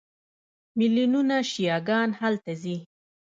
[0.77, 2.77] میلیونونه شیعه ګان هلته ځي.